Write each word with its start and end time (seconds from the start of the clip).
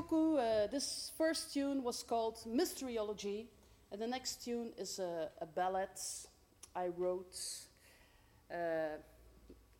Beaucoup. 0.00 0.38
Uh, 0.38 0.66
this 0.68 1.12
first 1.18 1.52
tune 1.52 1.82
was 1.82 2.02
called 2.02 2.38
Mysteryology, 2.48 3.44
and 3.92 4.00
the 4.00 4.06
next 4.06 4.42
tune 4.42 4.72
is 4.78 4.98
a, 4.98 5.28
a 5.42 5.44
ballad 5.44 5.90
I 6.74 6.88
wrote 6.96 7.36
uh, 8.50 8.96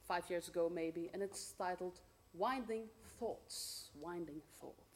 five 0.07 0.29
years 0.29 0.47
ago, 0.49 0.71
maybe, 0.71 1.09
and 1.15 1.23
it's 1.23 1.55
titled 1.57 2.01
Winding 2.35 2.85
Thoughts. 3.19 3.89
Winding 3.99 4.43
Thoughts. 4.61 4.90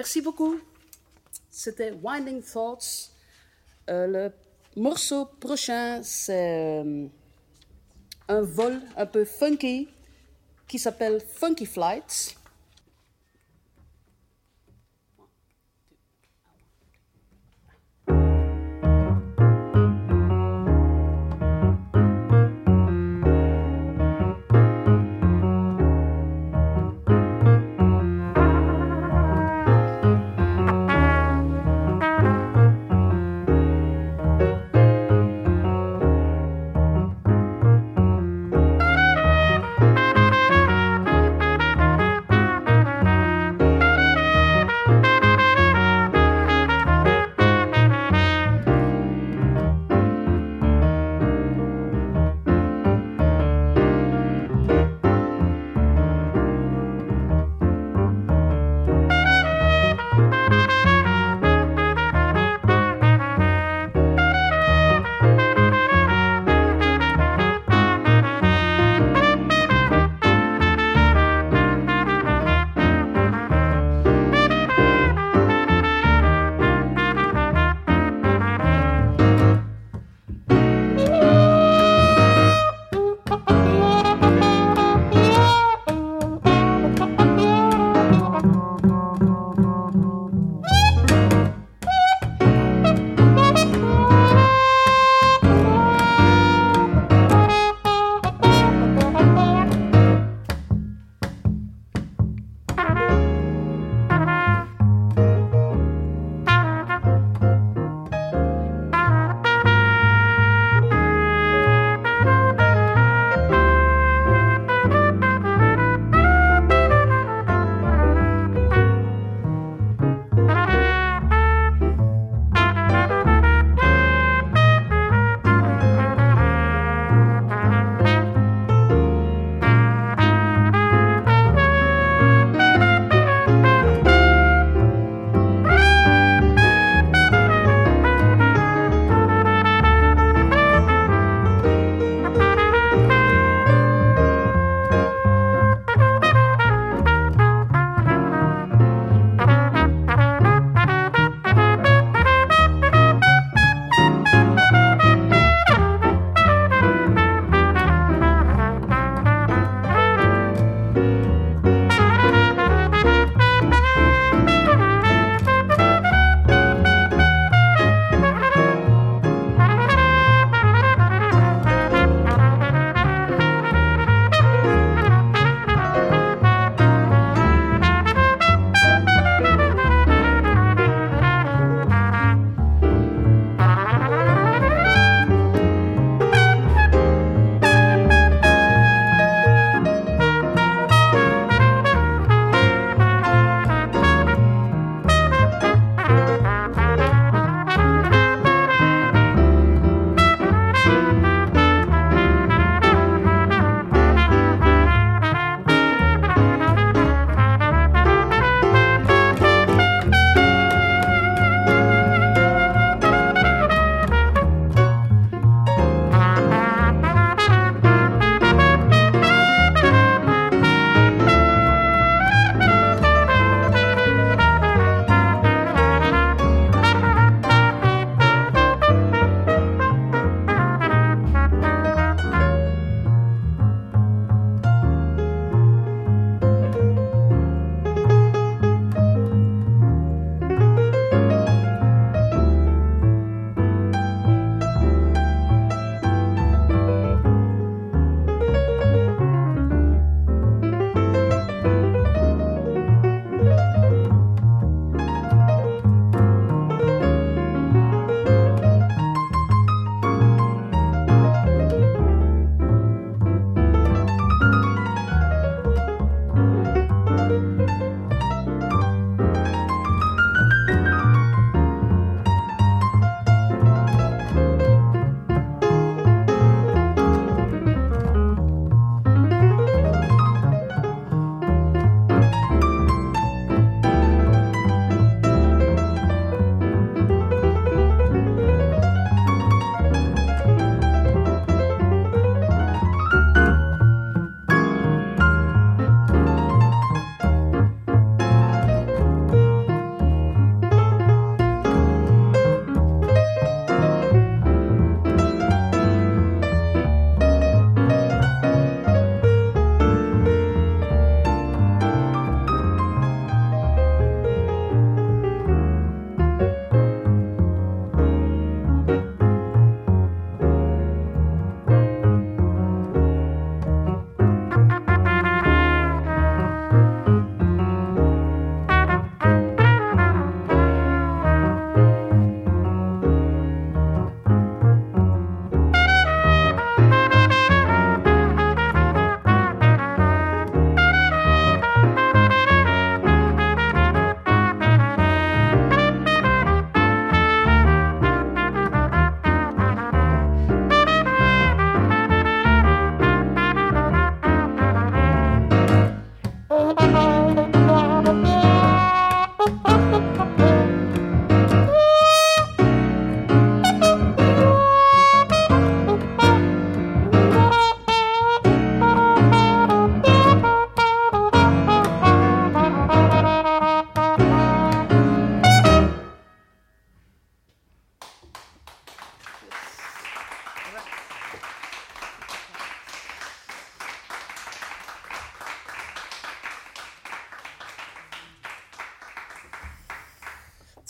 Merci 0.00 0.22
beaucoup. 0.22 0.58
C'était 1.50 1.92
Winding 1.92 2.42
Thoughts. 2.42 3.10
Euh, 3.90 4.06
le 4.06 4.80
morceau 4.80 5.26
prochain, 5.26 6.00
c'est 6.02 6.80
euh, 6.82 7.06
un 8.26 8.40
vol 8.40 8.80
un 8.96 9.04
peu 9.04 9.26
funky 9.26 9.90
qui 10.66 10.78
s'appelle 10.78 11.20
Funky 11.20 11.66
Flights. 11.66 12.34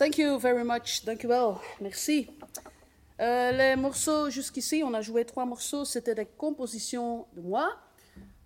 Thank 0.00 0.16
you 0.16 0.38
very 0.38 0.64
much. 0.64 1.04
Dank 1.04 1.22
u 1.22 1.26
wel. 1.26 1.58
Merci. 1.78 2.30
Euh, 3.20 3.52
les 3.52 3.76
morceaux 3.76 4.30
jusqu'ici, 4.30 4.82
on 4.82 4.94
a 4.94 5.02
joué 5.02 5.26
trois 5.26 5.44
morceaux, 5.44 5.84
c'était 5.84 6.14
des 6.14 6.24
compositions 6.24 7.26
de 7.36 7.42
moi. 7.42 7.76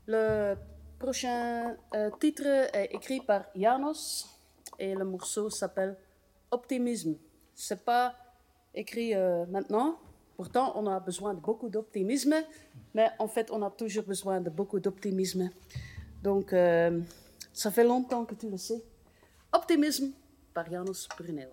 Le 0.08 0.56
prochain 0.98 1.76
euh, 1.94 2.10
titre 2.18 2.44
est 2.72 2.88
écrit 2.92 3.20
par 3.20 3.44
Janos 3.54 4.26
et 4.80 4.96
le 4.96 5.04
morceau 5.04 5.48
s'appelle 5.48 5.96
Optimisme. 6.50 7.14
C'est 7.54 7.84
pas 7.84 8.16
écrit 8.74 9.14
euh, 9.14 9.46
maintenant, 9.46 10.00
pourtant 10.36 10.72
on 10.74 10.88
a 10.88 10.98
besoin 10.98 11.34
de 11.34 11.40
beaucoup 11.40 11.68
d'optimisme, 11.68 12.34
mais 12.94 13.10
en 13.20 13.28
fait 13.28 13.52
on 13.52 13.62
a 13.62 13.70
toujours 13.70 14.02
besoin 14.02 14.40
de 14.40 14.50
beaucoup 14.50 14.80
d'optimisme. 14.80 15.50
Donc 16.20 16.52
ça 17.52 17.70
fait 17.70 17.84
longtemps 17.84 18.24
que 18.24 18.34
tu 18.34 18.50
le 18.50 18.56
sais. 18.56 18.82
Optimisme 19.52 20.10
par 20.54 20.70
Janos 20.70 21.08
Brunel. 21.18 21.52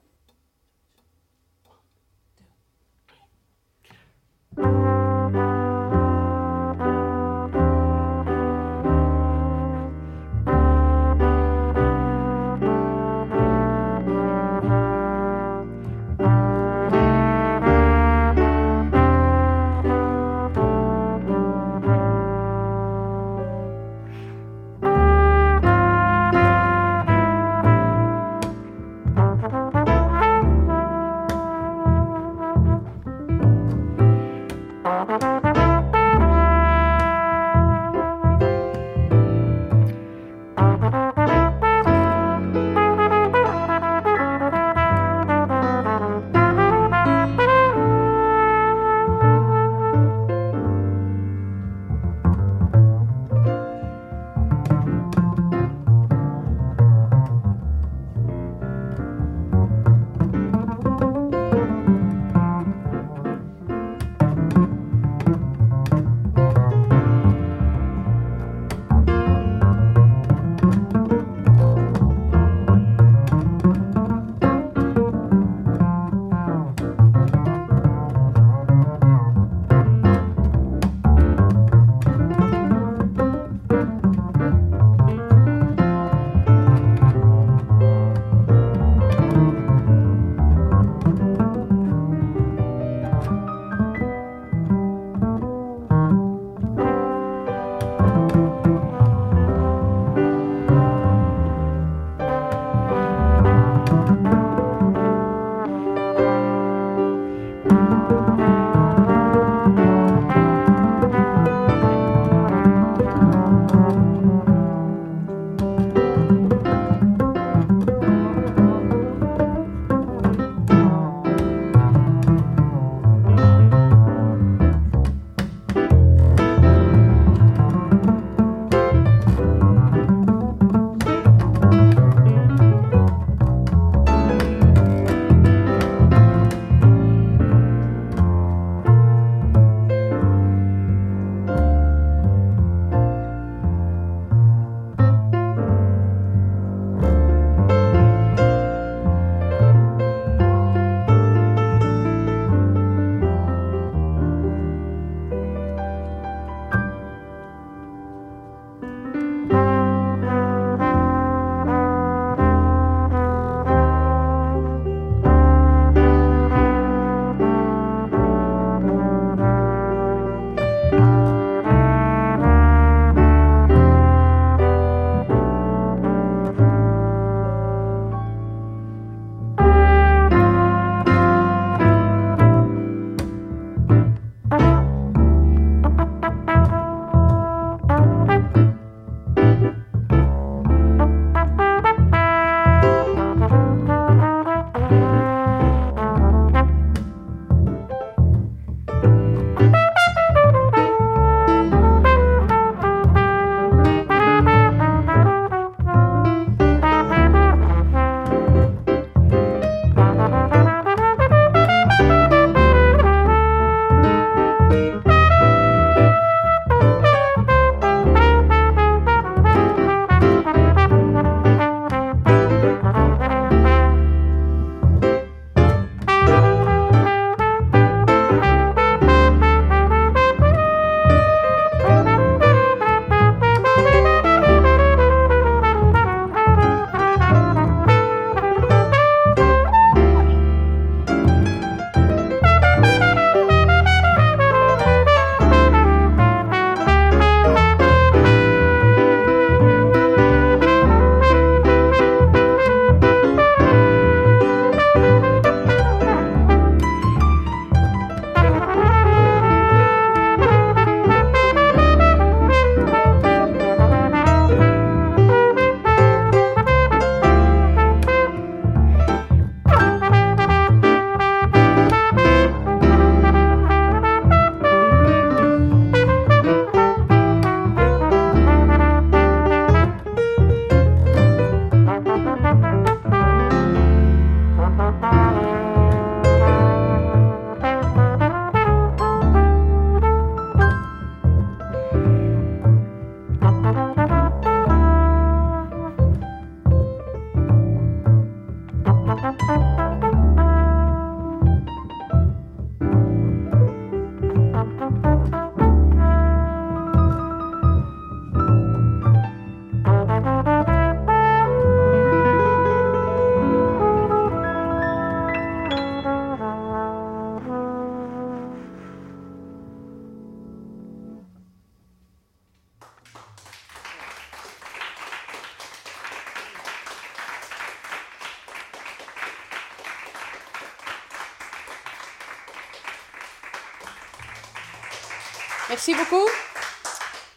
Merci 335.84 335.96
beaucoup. 335.96 336.30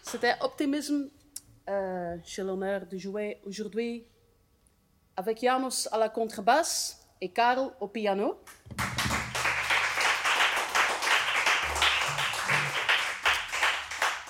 C'était 0.02 0.34
Optimisme. 0.42 1.08
Euh, 1.66 2.18
J'ai 2.26 2.42
l'honneur 2.42 2.84
de 2.84 2.98
jouer 2.98 3.40
aujourd'hui 3.46 4.04
avec 5.16 5.40
Janos 5.40 5.88
à 5.90 5.96
la 5.96 6.10
contrebasse 6.10 7.08
et 7.22 7.30
Karel 7.30 7.70
au 7.80 7.88
piano. 7.88 8.38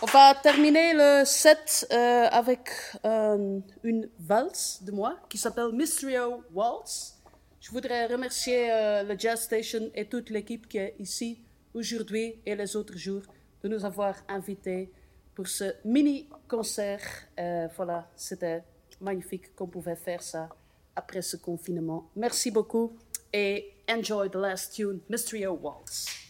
On 0.01 0.07
va 0.07 0.37
terminer 0.41 0.93
le 0.95 1.25
set 1.25 1.85
euh, 1.91 2.29
avec 2.31 2.69
euh, 3.05 3.59
une 3.83 4.09
valse 4.21 4.81
de 4.85 4.93
moi 4.93 5.17
qui 5.29 5.39
s'appelle 5.39 5.73
Mystrio 5.73 6.45
Waltz. 6.53 7.17
Je 7.61 7.73
voudrais 7.73 8.07
remercier 8.07 8.71
euh, 8.71 9.03
le 9.03 9.19
Jazz 9.19 9.41
Station 9.43 9.91
et 9.93 10.05
toute 10.09 10.31
l'équipe 10.31 10.69
qui 10.69 10.79
est 10.79 10.95
ici 11.01 11.43
aujourd'hui 11.75 12.41
et 12.47 12.55
les 12.55 12.77
autres 12.77 12.97
jours 12.97 13.23
de 13.65 13.69
nous 13.69 13.85
avoir 13.85 14.15
invités 14.29 14.93
pour 15.35 15.49
ce 15.49 15.75
mini-concert. 15.85 17.01
Euh, 17.41 17.67
voilà, 17.75 18.09
c'était 18.15 18.63
magnifique 19.01 19.57
qu'on 19.57 19.67
pouvait 19.67 19.97
faire 19.97 20.23
ça 20.23 20.51
après 20.95 21.23
ce 21.23 21.39
confinement. 21.39 22.11
Merci 22.15 22.51
beaucoup 22.51 22.97
et 23.33 23.73
enjoy 23.91 24.31
the 24.31 24.37
last 24.37 24.75
tune, 24.75 25.01
Mystrio 25.09 25.59
Waltz. 25.61 26.24